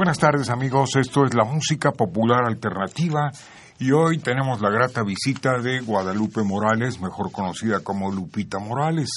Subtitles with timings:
[0.00, 3.30] Buenas tardes amigos, esto es la música popular alternativa
[3.78, 9.10] y hoy tenemos la grata visita de Guadalupe Morales, mejor conocida como Lupita Morales.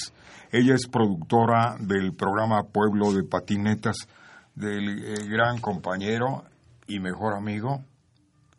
[0.52, 3.95] Ella es productora del programa Pueblo de Patinetas
[4.56, 6.44] del eh, gran compañero
[6.86, 7.81] y mejor amigo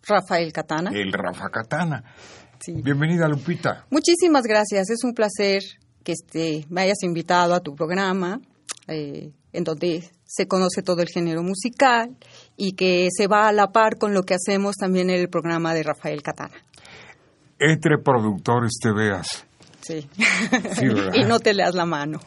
[0.07, 0.93] Rafael Catana.
[0.95, 2.03] El Rafa Catana.
[2.67, 3.85] Bienvenida Lupita.
[3.91, 5.61] Muchísimas gracias, es un placer
[6.03, 8.41] que este, me hayas invitado a tu programa.
[8.89, 12.17] Eh, en donde se conoce todo el género musical
[12.57, 15.75] y que se va a la par con lo que hacemos también en el programa
[15.75, 16.55] de Rafael Catana.
[17.59, 19.47] Entre productores te veas.
[19.81, 20.09] Sí.
[21.15, 22.19] y no te leas la mano.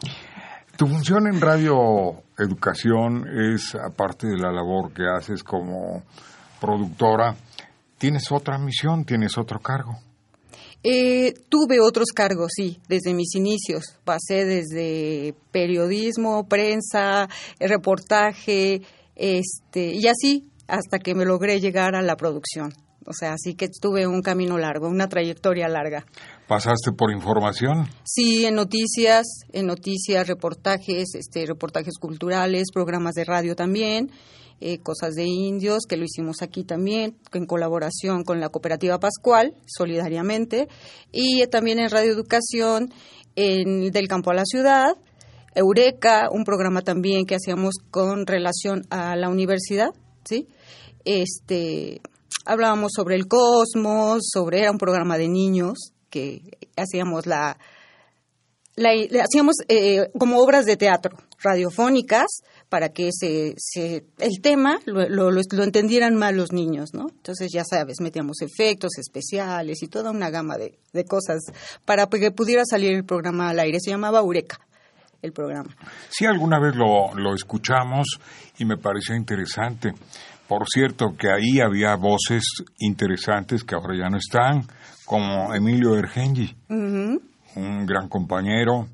[0.76, 6.04] Tu función en Radio Educación es, aparte de la labor que haces como
[6.60, 7.34] productora,
[7.98, 9.98] tienes otra misión, tienes otro cargo.
[10.82, 13.96] Eh, tuve otros cargos, sí, desde mis inicios.
[14.04, 18.82] Pasé desde periodismo, prensa, reportaje,
[19.16, 22.72] este, y así hasta que me logré llegar a la producción.
[23.06, 26.04] O sea, así que tuve un camino largo, una trayectoria larga.
[26.46, 27.88] ¿Pasaste por información?
[28.04, 34.10] Sí, en noticias, en noticias, reportajes, este, reportajes culturales, programas de radio también.
[34.60, 39.54] Eh, cosas de indios, que lo hicimos aquí también, en colaboración con la Cooperativa Pascual,
[39.66, 40.66] solidariamente,
[41.12, 42.92] y también en Radio Educación,
[43.36, 44.96] en Del Campo a la Ciudad,
[45.54, 49.90] Eureka, un programa también que hacíamos con relación a la universidad,
[50.24, 50.48] ¿sí?
[51.04, 52.00] Este,
[52.44, 56.42] hablábamos sobre el cosmos, sobre, era un programa de niños que
[56.76, 57.58] hacíamos la,
[59.22, 63.54] hacíamos eh, como obras de teatro radiofónicas para que se,
[64.18, 67.06] el tema lo, lo, entendieran más los niños, ¿no?
[67.08, 71.40] Entonces, ya sabes, metíamos efectos especiales y toda una gama de, cosas
[71.84, 73.78] para que pudiera salir el programa al aire.
[73.80, 74.58] Se llamaba Eureka
[75.22, 75.74] el programa.
[76.10, 78.18] Sí, alguna vez lo, lo escuchamos
[78.58, 79.92] y me pareció interesante.
[80.46, 82.44] Por cierto, que ahí había voces
[82.78, 84.66] interesantes que ahora ya no están,
[85.04, 88.88] como Emilio Ergengi, un gran compañero,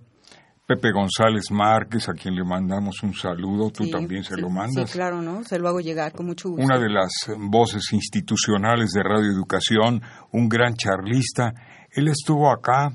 [0.67, 4.91] Pepe González Márquez, a quien le mandamos un saludo, tú también se lo mandas.
[4.91, 5.45] Sí, claro, ¿no?
[5.45, 6.65] Se lo hago llegar con mucho gusto.
[6.65, 10.01] Una de las voces institucionales de Radio Educación,
[10.33, 11.53] un gran charlista.
[11.91, 12.93] Él estuvo acá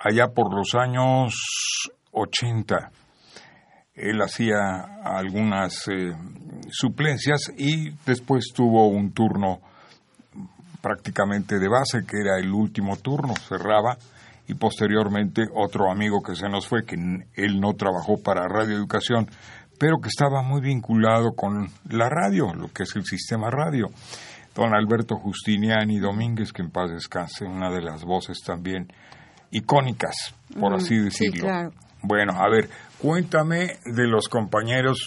[0.00, 1.34] allá por los años
[2.10, 2.90] 80.
[3.94, 6.12] Él hacía algunas eh,
[6.68, 9.60] suplencias y después tuvo un turno
[10.82, 13.96] prácticamente de base, que era el último turno, cerraba
[14.46, 19.28] y posteriormente otro amigo que se nos fue, que él no trabajó para Radio Educación,
[19.78, 23.88] pero que estaba muy vinculado con la radio, lo que es el sistema radio.
[24.54, 28.86] Don Alberto Justiniani Domínguez, que en paz descanse, una de las voces también
[29.50, 31.48] icónicas, por así decirlo.
[32.02, 32.68] Bueno, a ver,
[32.98, 34.98] cuéntame de los compañeros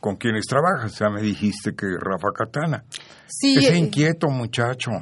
[0.00, 0.98] con quienes trabajas.
[0.98, 2.84] Ya me dijiste que Rafa Catana.
[3.26, 3.58] Sí.
[3.58, 4.92] Ese eh, inquieto muchacho.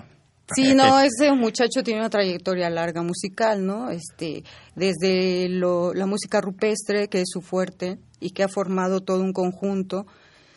[0.55, 3.91] Sí, no, ese muchacho tiene una trayectoria larga musical, ¿no?
[3.91, 4.45] Este,
[4.75, 9.33] desde lo, la música rupestre, que es su fuerte, y que ha formado todo un
[9.33, 10.07] conjunto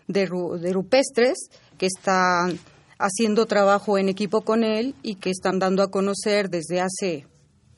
[0.07, 0.29] de,
[0.61, 2.57] de rupestres que están
[2.97, 7.27] haciendo trabajo en equipo con él y que están dando a conocer desde hace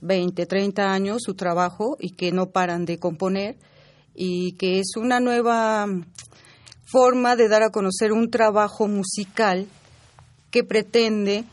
[0.01, 3.57] 20, 30 años su trabajo y que no paran de componer
[4.15, 5.88] y que es una nueva
[6.85, 9.67] forma de dar a conocer un trabajo musical
[10.51, 11.44] que pretende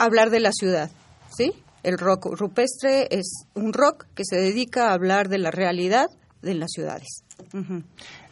[0.00, 0.90] hablar de la ciudad,
[1.36, 1.52] ¿sí?
[1.82, 6.06] El rock rupestre es un rock que se dedica a hablar de la realidad
[6.42, 7.24] de las ciudades.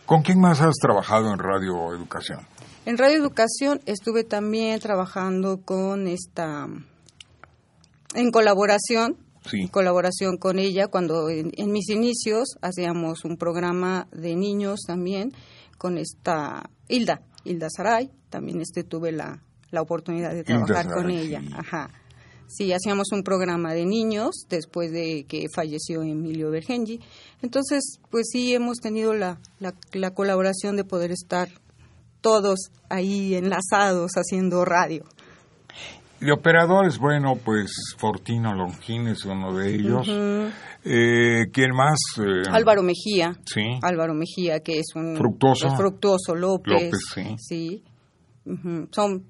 [0.07, 2.41] ¿Con quién más has trabajado en Radio Educación?
[2.87, 6.67] En Radio Educación estuve también trabajando con esta,
[8.15, 9.17] en colaboración,
[9.53, 15.33] en colaboración con ella, cuando en, en, mis inicios hacíamos un programa de niños también
[15.77, 21.43] con esta Hilda, Hilda Saray, también este tuve la, la oportunidad de trabajar con ella.
[21.57, 21.91] Ajá.
[22.49, 26.99] Sí, hacíamos un programa de niños después de que falleció Emilio Bergengi.
[27.43, 31.51] Entonces, pues sí, hemos tenido la, la, colaboración de poder estar
[32.23, 35.05] todos ahí enlazados haciendo radio.
[36.21, 40.09] De operadores, bueno, pues Fortino Longín es uno de ellos.
[40.85, 41.99] eh, ¿Quién más?
[42.17, 43.39] Eh, Álvaro Mejía.
[43.45, 43.61] Sí.
[43.83, 45.17] Álvaro Mejía, que es un...
[45.17, 45.77] Fructuoso.
[45.77, 46.85] Fructuoso López.
[46.85, 47.37] López, sí.
[47.39, 47.85] Sí.
[48.91, 49.23] Son...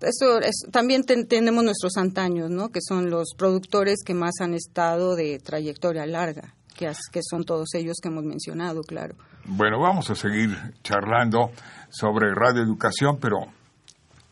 [0.00, 2.68] Eso es, también ten- tenemos nuestros antaños, ¿no?
[2.68, 7.74] Que son los productores que más han estado de trayectoria larga, que, que son todos
[7.74, 9.14] ellos que hemos mencionado, claro.
[9.46, 10.50] Bueno, vamos a seguir
[10.82, 11.50] charlando
[11.88, 13.36] sobre radioeducación, pero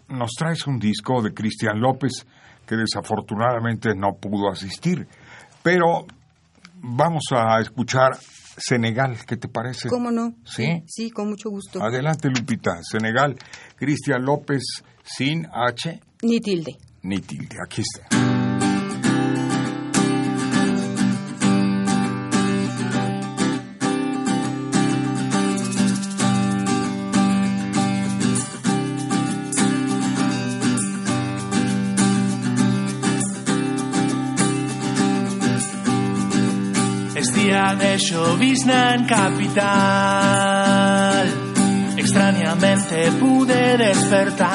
[0.08, 2.26] nos traes un disco de Cristian López
[2.66, 5.06] que desafortunadamente no pudo asistir.
[5.62, 6.06] Pero
[6.82, 8.18] vamos a escuchar
[8.56, 9.88] Senegal, ¿qué te parece?
[9.88, 10.34] ¿Cómo no?
[10.44, 10.82] ¿Sí?
[10.86, 11.82] Sí, con mucho gusto.
[11.82, 12.80] Adelante, Lupita.
[12.82, 13.36] Senegal,
[13.76, 14.62] Cristian López
[15.02, 16.76] sin H Ni tilde.
[17.02, 17.56] ni tilde.
[17.66, 18.23] Aquí está.
[37.44, 39.60] Día de llovizna en capital.
[41.96, 44.50] Extrañamente pude despertar.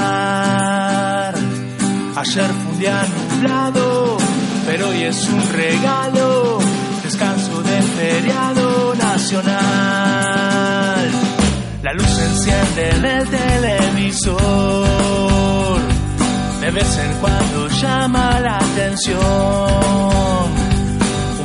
[2.15, 4.17] Ayer fue un día nublado,
[4.65, 6.57] pero hoy es un regalo.
[7.03, 9.59] Descanso de feriado nacional.
[11.83, 14.39] La luz enciende en el televisor.
[16.59, 20.68] De vez en cuando llama la atención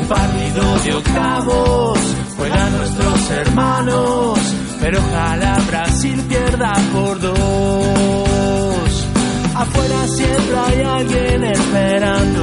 [0.09, 1.99] partido de octavos,
[2.37, 4.39] juegan nuestros hermanos,
[4.81, 9.09] pero ojalá Brasil pierda por dos.
[9.55, 12.43] Afuera siempre hay alguien esperando,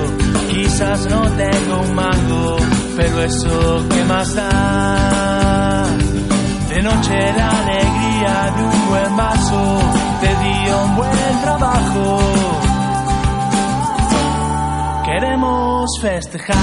[0.50, 2.58] quizás no tengo un mango,
[2.96, 5.88] pero eso que más da.
[6.70, 9.80] De noche la alegría de un buen vaso,
[10.22, 12.41] de día un buen trabajo
[15.12, 16.56] queremos festejar.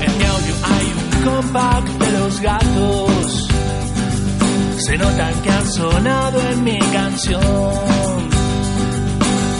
[0.00, 3.48] En mi audio hay un compact de los gatos.
[4.78, 8.29] Se notan que han sonado en mi canción.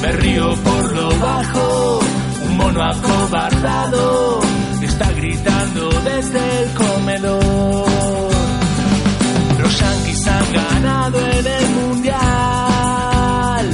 [0.03, 2.01] Me río por lo bajo,
[2.47, 4.41] un mono acobardado
[5.01, 8.31] está gritando desde el comedor.
[9.59, 13.71] Los yanquis han ganado en el mundial,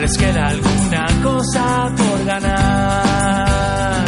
[0.00, 4.04] les queda alguna cosa por ganar.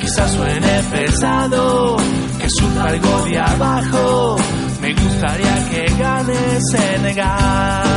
[0.00, 1.96] Quizás suene pesado,
[2.40, 4.36] que suba algo de abajo,
[4.80, 7.87] me gustaría que gane Senegal.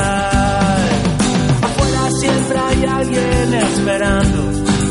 [3.01, 4.41] Alguien esperando.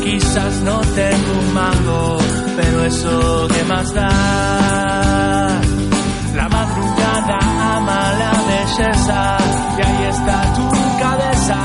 [0.03, 2.17] Quizás no tengo un mango,
[2.57, 5.61] pero eso que más da.
[6.35, 7.39] La madrugada
[7.77, 9.37] ama la belleza
[9.77, 10.67] y ahí está tu
[11.03, 11.59] cabeza.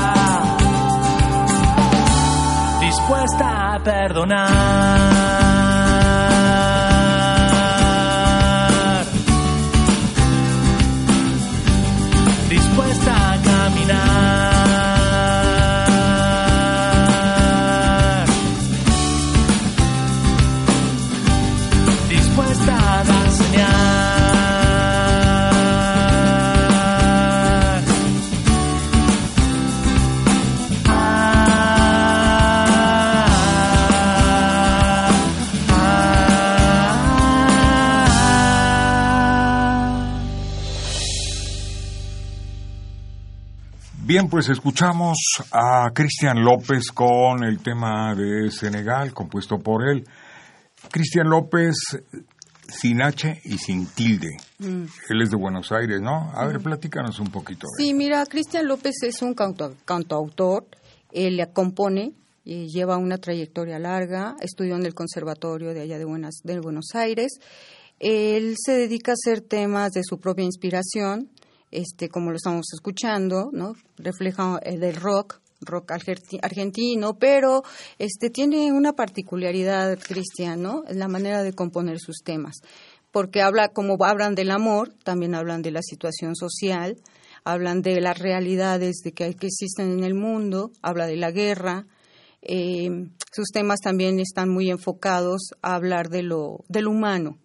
[2.81, 5.47] Dispuesta a perdonar.
[12.49, 14.56] dispuesta a caminar.
[44.17, 45.15] Bien, pues escuchamos
[45.51, 50.05] a Cristian López con el tema de Senegal, compuesto por él.
[50.89, 51.75] Cristian López
[52.67, 54.37] sin H y sin tilde.
[54.59, 56.31] Él es de Buenos Aires, ¿no?
[56.33, 57.67] A ver, platícanos un poquito.
[57.77, 60.65] Sí, mira, Cristian López es un canto- cantautor,
[61.11, 66.39] él compone, eh, lleva una trayectoria larga, estudió en el conservatorio de allá de, Buenas,
[66.43, 67.33] de Buenos Aires.
[67.99, 71.29] Él se dedica a hacer temas de su propia inspiración,
[71.77, 73.73] este, como lo estamos escuchando, ¿no?
[73.97, 77.63] Refleja el del rock, rock argenti- argentino, pero
[77.97, 80.83] este tiene una particularidad, Cristian, ¿no?
[80.89, 82.61] La manera de componer sus temas
[83.11, 86.97] porque habla como hablan del amor, también hablan de la situación social,
[87.43, 91.87] hablan de las realidades de que, que existen en el mundo, habla de la guerra.
[92.41, 92.89] eh,
[93.31, 97.37] sus temas también están muy enfocados a hablar de lo del humano,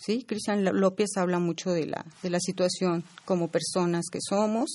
[0.00, 0.24] ¿sí?
[0.26, 4.70] Cristian López habla mucho de la, de la situación como personas que somos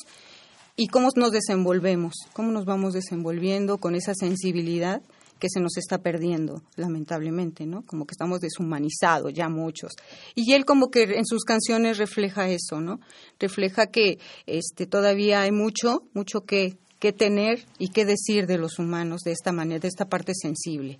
[0.77, 5.01] y cómo nos desenvolvemos, cómo nos vamos desenvolviendo con esa sensibilidad
[5.39, 7.82] que se nos está perdiendo, lamentablemente, ¿no?
[7.86, 9.91] Como que estamos deshumanizados ya muchos.
[10.34, 13.00] Y él como que en sus canciones refleja eso, ¿no?
[13.39, 18.79] Refleja que este todavía hay mucho, mucho que, que tener y que decir de los
[18.79, 21.00] humanos de esta manera, de esta parte sensible.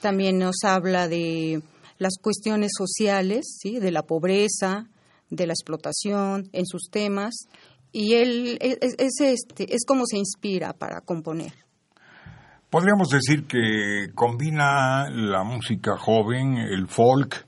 [0.00, 1.62] También nos habla de
[2.02, 3.78] las cuestiones sociales, ¿sí?
[3.78, 4.88] de la pobreza,
[5.30, 7.46] de la explotación en sus temas,
[7.92, 11.52] y él es, es, este, es como se inspira para componer.
[12.70, 17.46] Podríamos decir que combina la música joven, el folk,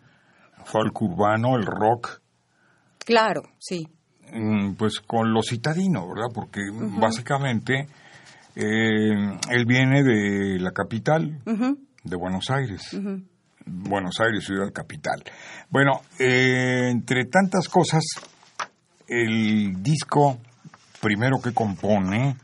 [0.64, 2.20] folk urbano, el rock.
[2.98, 3.88] Claro, sí.
[4.32, 6.28] Mm, pues con lo citadino, ¿verdad?
[6.34, 6.60] Porque
[7.00, 7.88] básicamente
[8.54, 11.40] eh, él viene de la capital,
[12.04, 12.94] de Buenos Aires.
[13.66, 15.22] Buenos Aires, ciudad capital.
[15.70, 18.02] Bueno, eh, entre tantas cosas,
[19.08, 20.38] el disco
[21.00, 22.36] primero que compone,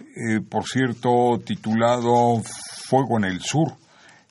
[0.00, 2.42] eh, por cierto, titulado
[2.84, 3.76] Fuego en el Sur,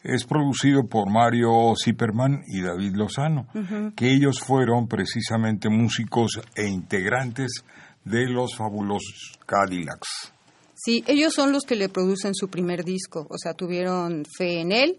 [0.03, 3.47] es producido por Mario Zipperman y David Lozano,
[3.95, 7.63] que ellos fueron precisamente músicos e integrantes
[8.03, 10.31] de los fabulosos Cadillacs.
[10.75, 14.71] Sí, ellos son los que le producen su primer disco, o sea, tuvieron fe en
[14.71, 14.97] él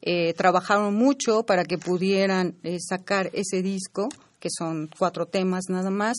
[0.00, 5.90] eh, trabajaron mucho para que pudieran eh, sacar ese disco, que son cuatro temas nada
[5.90, 6.16] más,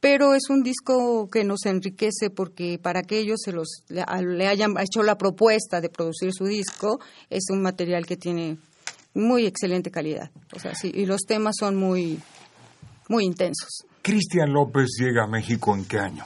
[0.00, 4.74] pero es un disco que nos enriquece porque para que ellos se los, le, hayan
[4.78, 8.58] hecho la propuesta de producir su disco, es un material que tiene
[9.14, 10.30] muy excelente calidad.
[10.54, 12.20] O sea, y los temas son muy,
[13.08, 13.86] muy intensos.
[14.02, 16.24] Cristian López llega a México en qué año?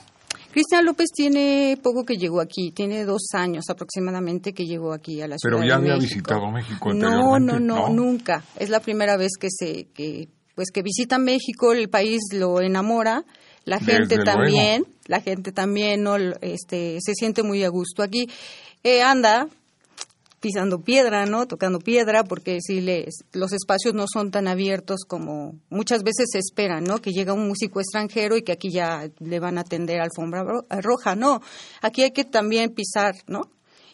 [0.57, 5.27] Cristian López tiene poco que llegó aquí, tiene dos años aproximadamente que llegó aquí a
[5.27, 8.43] la ciudad Pero ya había visitado México no, no, no, nunca.
[8.57, 13.23] Es la primera vez que se, que, pues que visita México, el país lo enamora,
[13.65, 18.27] la gente también, la gente también, no, este, se siente muy a gusto aquí.
[18.81, 19.47] Eh, anda
[20.39, 21.47] pisando piedra, ¿no?
[21.47, 26.39] Tocando piedra, porque si les, los espacios no son tan abiertos como muchas veces se
[26.39, 26.99] espera, ¿no?
[26.99, 30.45] Que llega un músico extranjero y que aquí ya le van a atender alfombra
[30.81, 31.41] roja, no.
[31.81, 33.49] Aquí hay que también pisar, ¿no?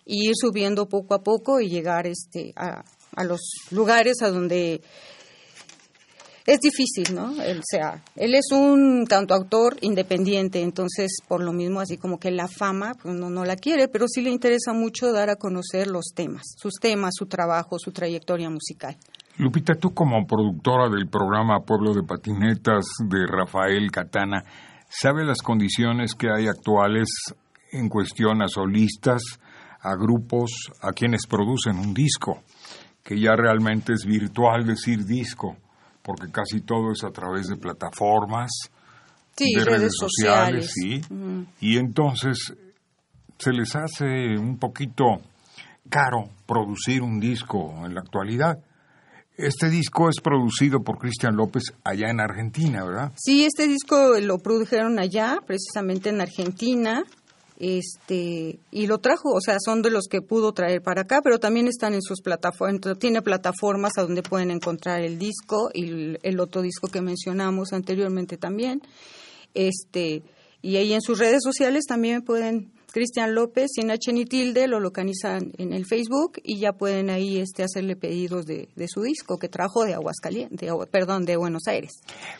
[0.05, 2.83] Y ir subiendo poco a poco y llegar este a,
[3.15, 3.39] a los
[3.71, 4.81] lugares a donde
[6.45, 7.41] es difícil, ¿no?
[7.41, 12.47] Él, sea, él es un cantautor independiente, entonces por lo mismo así como que la
[12.47, 16.11] fama pues no, no la quiere, pero sí le interesa mucho dar a conocer los
[16.13, 18.97] temas, sus temas, su trabajo, su trayectoria musical.
[19.37, 24.43] Lupita, tú como productora del programa Pueblo de Patinetas de Rafael Catana,
[24.89, 27.07] ¿sabe las condiciones que hay actuales
[27.71, 29.23] en cuestión a solistas,
[29.81, 32.43] a grupos, a quienes producen un disco?
[33.03, 35.57] Que ya realmente es virtual decir disco
[36.03, 38.51] porque casi todo es a través de plataformas,
[39.37, 41.01] de redes, sociales, sí.
[41.59, 42.53] Y entonces
[43.39, 45.05] se les hace un poquito
[45.89, 48.59] caro producir un disco en la actualidad.
[49.35, 53.11] Este disco es producido por Cristian López allá en Argentina, ¿verdad?
[53.15, 57.03] Sí, este disco lo produjeron allá, precisamente en Argentina
[57.59, 61.39] este y lo trajo, o sea, son de los que pudo traer para acá, pero
[61.39, 66.39] también están en sus plataformas, tiene plataformas a donde pueden encontrar el disco y el,
[66.39, 68.81] otro disco que mencionamos anteriormente también.
[69.53, 70.23] Este,
[70.61, 74.79] y ahí en sus redes sociales también pueden Cristian López, sin H ni tilde, lo
[74.79, 79.49] localizan en el Facebook y ya pueden ahí este, hacerle pedidos de, su disco que
[79.49, 81.91] trajo de Aguascalientes, perdón, de Buenos Aires.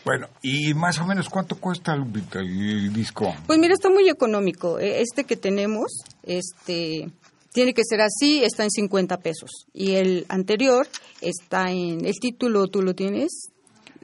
[0.05, 2.03] Bueno, ¿y más o menos cuánto cuesta el,
[2.39, 3.33] el disco?
[3.47, 4.77] Pues mira, está muy económico.
[4.77, 7.09] E, este que tenemos, este
[7.51, 9.65] tiene que ser así, está en 50 pesos.
[9.73, 10.87] Y el anterior
[11.21, 13.49] está en, el título, ¿tú lo tienes?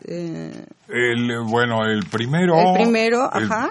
[0.03, 2.55] Eh, el, bueno, el primero.
[2.59, 3.69] El primero, ajá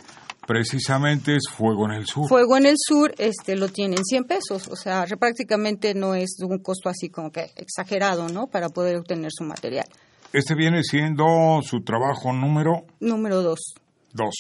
[0.49, 2.27] precisamente es Fuego en el Sur.
[2.27, 6.59] Fuego en el Sur este lo tienen 100 pesos, o sea, prácticamente no es un
[6.61, 8.47] costo así como que exagerado, ¿no?
[8.47, 9.87] Para poder obtener su material.
[10.33, 12.87] Este viene siendo su trabajo número...
[12.99, 13.75] Número dos.
[14.15, 14.35] Dos.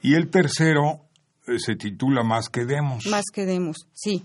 [0.00, 1.00] Y el tercero
[1.46, 3.06] eh, se titula Más que Demos.
[3.06, 4.24] Más que Demos, sí.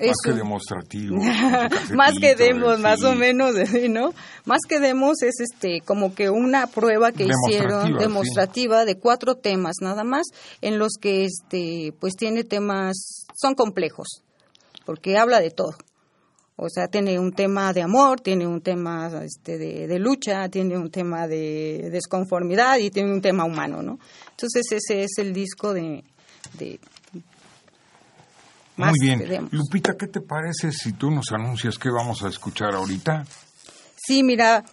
[0.00, 1.18] Más que demostrativo.
[1.94, 3.54] más que demos, más o menos,
[3.90, 4.14] ¿no?
[4.46, 9.76] Más que demos es este como que una prueba que hicieron demostrativa de cuatro temas
[9.82, 10.26] nada más,
[10.62, 14.22] en los que este pues tiene temas son complejos,
[14.86, 15.76] porque habla de todo.
[16.56, 20.90] O sea, tiene un tema de amor, tiene un tema este, de, lucha, tiene un
[20.90, 23.98] tema de desconformidad y tiene un tema humano, ¿no?
[24.30, 26.04] Entonces ese es el disco de
[28.76, 29.48] muy bien.
[29.50, 33.24] Lupita, ¿qué te parece si tú nos anuncias qué vamos a escuchar ahorita?
[33.96, 34.64] Sí, mira,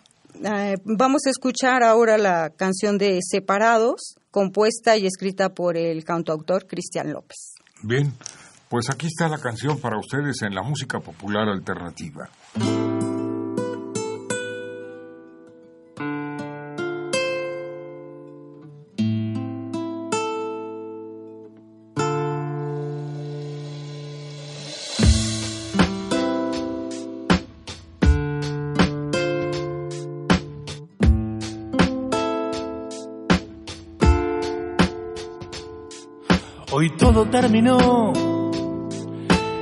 [0.44, 6.66] eh, vamos a escuchar ahora la canción de Separados, compuesta y escrita por el cantautor
[6.66, 7.56] Cristian López.
[7.82, 8.14] Bien,
[8.70, 12.30] pues aquí está la canción para ustedes en la música popular alternativa.
[37.26, 38.14] Terminó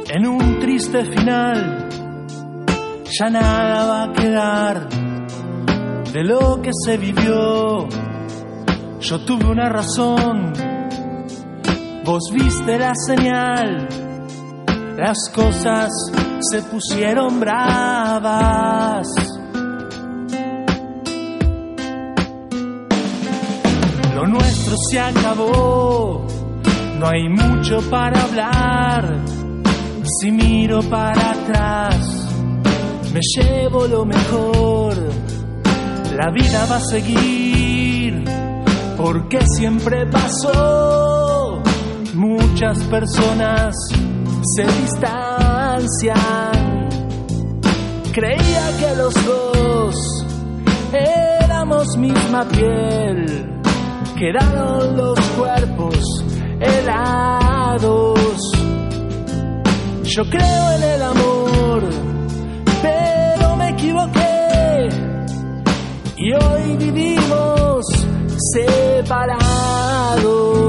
[0.10, 1.90] en un triste final.
[3.20, 4.90] Ya nada va a quedar
[6.14, 7.88] de lo que se vivió.
[9.00, 10.54] Yo tuve una razón,
[12.04, 13.88] vos viste la señal.
[14.98, 15.90] Las cosas
[16.52, 19.08] se pusieron bravas.
[24.16, 26.37] Lo nuestro se acabó
[27.00, 29.24] no hay mucho para hablar.
[30.20, 32.30] Si miro para atrás,
[33.13, 34.96] me llevo lo mejor.
[36.16, 38.24] La vida va a seguir,
[38.96, 41.62] porque siempre pasó.
[42.16, 43.75] Muchas personas
[44.56, 46.18] se distancian.
[48.13, 50.25] Creía que los dos
[50.92, 53.62] éramos misma piel.
[54.18, 56.24] Quedaron los cuerpos
[56.60, 58.52] helados.
[60.04, 61.84] Yo creo en el amor,
[62.82, 64.90] pero me equivoqué.
[66.18, 67.86] Y hoy vivimos
[68.54, 70.67] separados.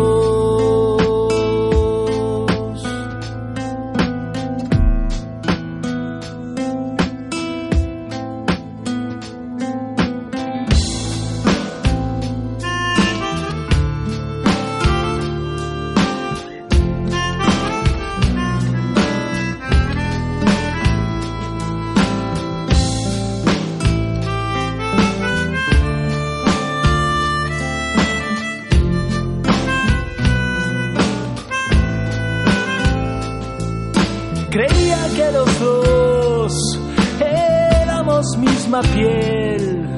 [38.82, 39.94] Piel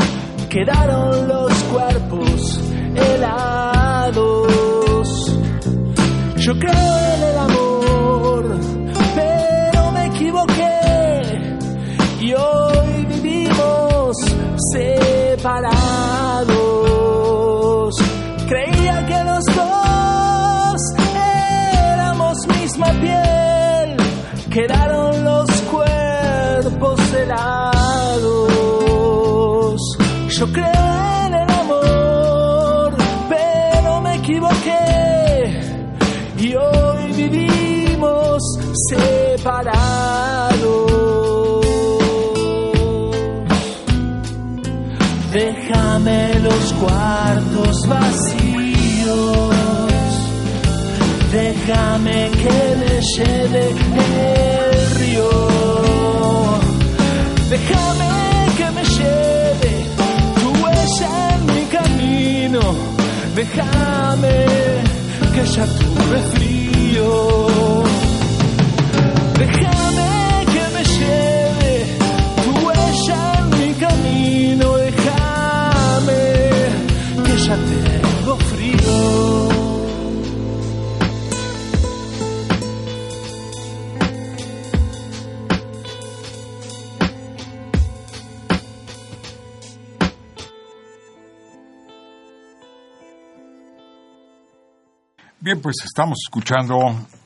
[0.48, 2.60] quedaron los cuerpos
[2.94, 4.48] helados.
[6.36, 8.58] Yo creo en el amor,
[9.14, 11.58] pero me equivoqué
[12.20, 14.16] y hoy vivimos
[14.72, 16.49] separados.
[24.50, 28.50] Quedaron los cuerpos helados.
[30.28, 32.94] Yo creo en el amor,
[33.28, 35.60] pero me equivoqué
[36.38, 38.42] y hoy vivimos
[38.88, 40.50] separados.
[45.32, 49.49] Déjame los cuartos vacíos,
[51.32, 55.30] déjame que me lleve el río,
[57.48, 58.12] déjame
[58.58, 59.40] que me lleve
[61.02, 62.60] en mi camino.
[63.34, 64.46] Déjame
[65.34, 67.86] que ya tuve frío.
[69.38, 71.72] Déjame que me lleve
[72.44, 74.76] tu huella en mi camino.
[74.76, 76.20] Déjame
[77.24, 79.39] que ya tengo frío.
[95.56, 96.76] Pues estamos escuchando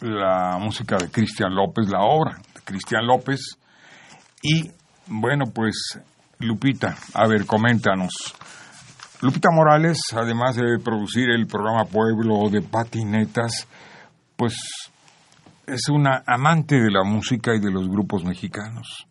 [0.00, 3.58] la música de Cristian López, la obra de Cristian López.
[4.42, 4.70] Y
[5.08, 6.00] bueno, pues
[6.38, 8.34] Lupita, a ver, coméntanos.
[9.20, 13.68] Lupita Morales, además de producir el programa Pueblo de Patinetas,
[14.36, 14.56] pues
[15.66, 19.06] es una amante de la música y de los grupos mexicanos.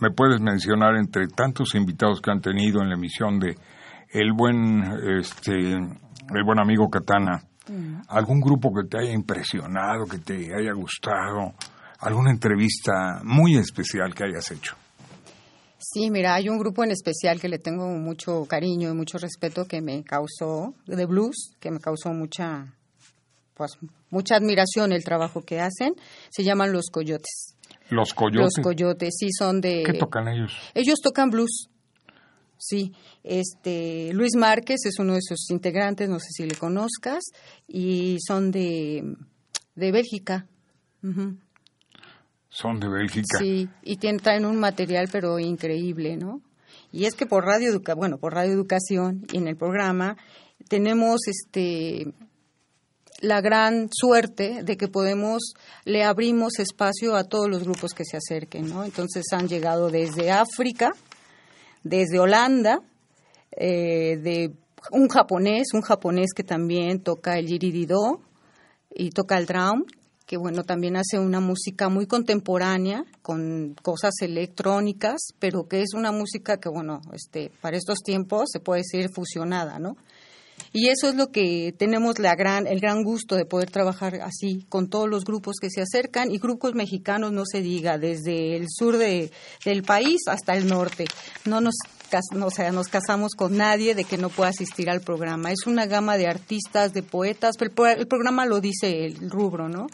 [0.00, 3.56] ¿Me puedes mencionar entre tantos invitados que han tenido en la emisión de
[4.12, 4.82] el buen
[5.20, 7.44] este el buen amigo Katana
[8.08, 11.54] algún grupo que te haya impresionado, que te haya gustado,
[12.00, 14.76] alguna entrevista muy especial que hayas hecho.
[15.78, 19.64] Sí, mira, hay un grupo en especial que le tengo mucho cariño y mucho respeto
[19.64, 22.66] que me causó, de blues, que me causó mucha,
[23.54, 23.78] pues,
[24.10, 25.94] mucha admiración el trabajo que hacen.
[26.28, 27.56] Se llaman Los Coyotes.
[27.88, 28.56] Los Coyotes.
[28.56, 29.82] Los Coyotes, sí, son de...
[29.84, 30.52] ¿Qué tocan ellos?
[30.74, 31.69] Ellos tocan blues.
[32.62, 32.92] Sí,
[33.24, 37.24] este Luis Márquez es uno de sus integrantes, no sé si le conozcas,
[37.66, 39.16] y son de,
[39.74, 40.46] de Bélgica.
[42.50, 43.38] Son de Bélgica.
[43.38, 46.42] Sí, y tienen, traen un material pero increíble, ¿no?
[46.92, 50.18] Y es que por Radio Educa, bueno, por Radio Educación y en el programa
[50.68, 52.12] tenemos este
[53.20, 58.16] la gran suerte de que podemos, le abrimos espacio a todos los grupos que se
[58.18, 58.84] acerquen, ¿no?
[58.84, 60.90] Entonces han llegado desde África,
[61.82, 62.80] desde Holanda,
[63.52, 64.52] eh, de
[64.92, 68.20] un japonés, un japonés que también toca el yiridido
[68.94, 69.84] y toca el drum,
[70.26, 76.12] que bueno, también hace una música muy contemporánea, con cosas electrónicas, pero que es una
[76.12, 79.96] música que bueno, este, para estos tiempos se puede decir fusionada, ¿no?
[80.72, 84.64] Y eso es lo que tenemos la gran, el gran gusto de poder trabajar así
[84.68, 88.66] con todos los grupos que se acercan y grupos mexicanos no se diga, desde el
[88.68, 89.32] sur de,
[89.64, 91.06] del país hasta el norte.
[91.44, 91.74] No nos
[92.42, 95.52] o sea, nos casamos con nadie de que no pueda asistir al programa.
[95.52, 99.86] Es una gama de artistas, de poetas, pero el programa lo dice el rubro, ¿no?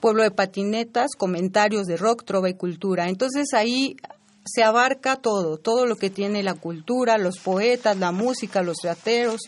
[0.00, 3.08] Pueblo de patinetas, comentarios de rock, trova y cultura.
[3.08, 3.96] Entonces ahí
[4.44, 9.40] se abarca todo, todo lo que tiene la cultura, los poetas, la música, los teateros,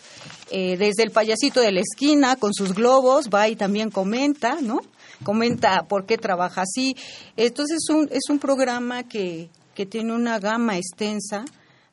[0.51, 4.81] eh, desde el payasito de la esquina con sus globos, va y también comenta, ¿no?
[5.25, 6.97] Comenta por qué trabaja así.
[7.37, 11.45] Entonces es un, es un programa que, que tiene una gama extensa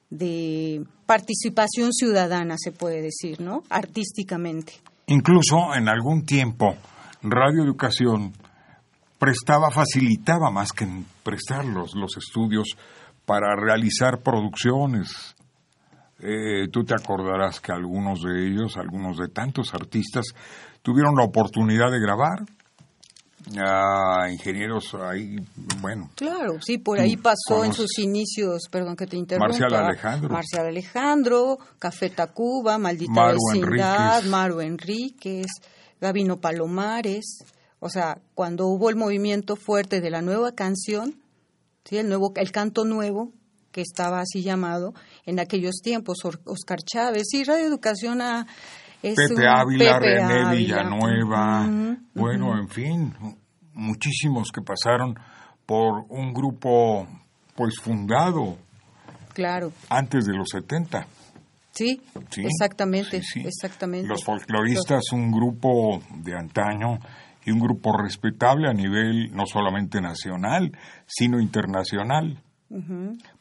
[0.10, 3.64] de participación ciudadana, se puede decir, ¿no?
[3.70, 4.74] Artísticamente.
[5.08, 6.76] Incluso en algún tiempo,
[7.22, 8.34] Radio Educación
[9.18, 10.88] prestaba, facilitaba más que
[11.30, 12.76] prestar los, los estudios
[13.26, 15.36] para realizar producciones.
[16.22, 20.26] Eh, tú te acordarás que algunos de ellos, algunos de tantos artistas,
[20.82, 22.40] tuvieron la oportunidad de grabar.
[23.58, 25.38] a ingenieros ahí,
[25.80, 26.10] bueno.
[26.16, 29.48] Claro, sí, por ahí pasó en sus inicios, perdón que te interrumpa.
[29.48, 30.30] Marcial Alejandro.
[30.30, 35.48] Marcial Alejandro, Café Tacuba, Maldita Vecindad, Maru Enríquez,
[36.02, 37.40] Gabino Palomares.
[37.80, 41.16] O sea, cuando hubo el movimiento fuerte de la nueva canción,
[41.86, 41.98] ¿sí?
[41.98, 43.32] el, nuevo, el canto nuevo,
[43.72, 44.94] que estaba así llamado,
[45.26, 48.48] en aquellos tiempos, Oscar Chávez, sí, Radio Educación a...
[49.02, 51.70] Pepe Ávila, René Villanueva,
[52.14, 53.14] bueno, en fin,
[53.74, 55.18] muchísimos que pasaron
[55.66, 57.08] por un grupo
[57.56, 58.58] pues fundado
[59.34, 59.72] claro.
[59.90, 61.08] antes de los 70.
[61.72, 62.02] Sí,
[62.38, 64.08] exactamente, exactamente.
[64.08, 67.00] Los folcloristas, un grupo de antaño
[67.50, 70.72] y un grupo respetable a nivel no solamente nacional,
[71.08, 72.38] sino internacional.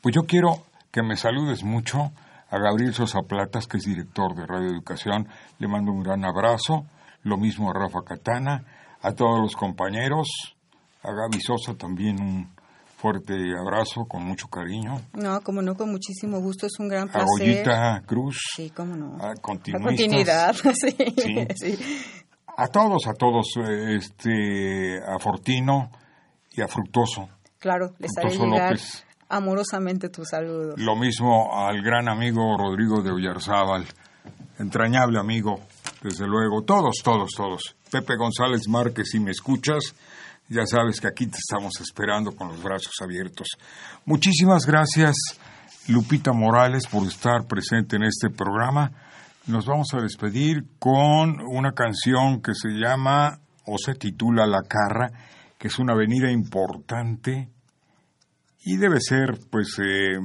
[0.00, 2.10] Pues yo quiero que me saludes mucho
[2.50, 5.28] a Gabriel Sosa Platas, que es director de Radio Educación.
[5.58, 6.86] Le mando un gran abrazo.
[7.22, 8.64] Lo mismo a Rafa Catana,
[9.02, 10.56] a todos los compañeros,
[11.02, 12.48] a Gaby Sosa también un
[12.96, 15.02] fuerte abrazo con mucho cariño.
[15.12, 17.22] No, como no, con muchísimo gusto, es un gran placer.
[17.22, 18.38] A Goyita Cruz.
[18.56, 19.18] Sí, cómo no.
[19.20, 20.96] A, continuidad, sí.
[21.56, 21.78] sí
[22.58, 25.92] a todos, a todos, este, a Fortino
[26.50, 27.28] y a Fructoso.
[27.60, 28.76] Claro, les haré llegar
[29.28, 30.74] amorosamente tu saludo.
[30.76, 33.86] Lo mismo al gran amigo Rodrigo de Ollarzábal,
[34.58, 35.60] entrañable amigo,
[36.02, 37.76] desde luego, todos, todos, todos.
[37.92, 39.94] Pepe González Márquez, si me escuchas,
[40.48, 43.50] ya sabes que aquí te estamos esperando con los brazos abiertos.
[44.04, 45.14] Muchísimas gracias,
[45.86, 48.90] Lupita Morales, por estar presente en este programa
[49.48, 55.10] nos vamos a despedir con una canción que se llama o se titula La Carra,
[55.58, 57.48] que es una avenida importante
[58.62, 60.18] y debe ser pues eh,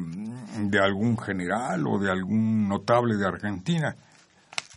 [0.57, 3.95] de algún general o de algún notable de Argentina.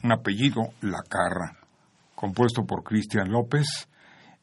[0.05, 1.57] Un apellido, La Carra,
[2.15, 3.67] compuesto por Cristian López.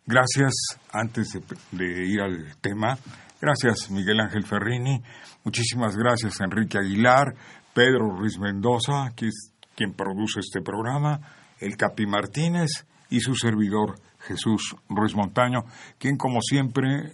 [0.05, 0.51] Gracias,
[0.91, 2.97] antes de, de ir al tema,
[3.39, 5.01] gracias Miguel Ángel Ferrini,
[5.45, 7.33] muchísimas gracias Enrique Aguilar,
[7.73, 11.19] Pedro Ruiz Mendoza, que es quien produce este programa,
[11.59, 15.65] el Capi Martínez y su servidor Jesús Ruiz Montaño,
[15.97, 17.13] quien como siempre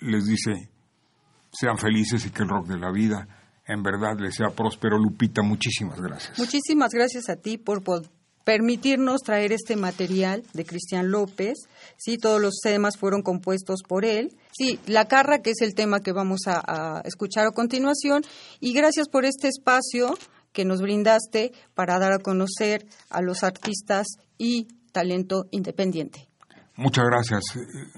[0.00, 0.70] les dice,
[1.52, 3.28] sean felices y que el rock de la vida
[3.66, 4.98] en verdad les sea próspero.
[4.98, 6.38] Lupita, muchísimas gracias.
[6.38, 7.82] Muchísimas gracias a ti por
[8.44, 11.54] permitirnos traer este material de Cristian López.
[11.96, 14.32] Sí, todos los temas fueron compuestos por él.
[14.50, 18.22] Sí, La Carra, que es el tema que vamos a, a escuchar a continuación.
[18.58, 20.16] Y gracias por este espacio
[20.52, 24.06] que nos brindaste para dar a conocer a los artistas
[24.38, 26.28] y talento independiente.
[26.76, 27.42] Muchas gracias.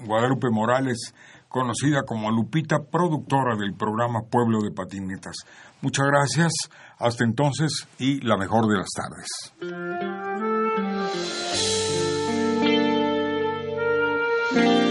[0.05, 1.13] Guadalupe Morales,
[1.47, 5.35] conocida como Lupita, productora del programa Pueblo de Patinetas.
[5.81, 6.51] Muchas gracias.
[6.97, 9.27] Hasta entonces y la mejor de las tardes.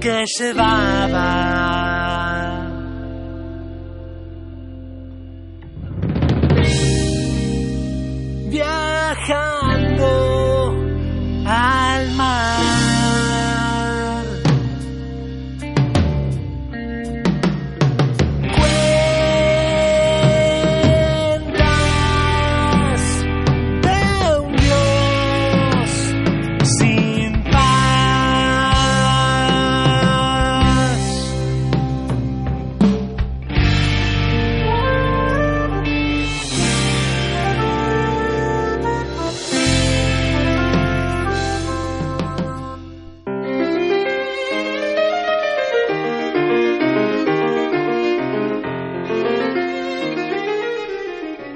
[0.00, 1.83] que llevaba.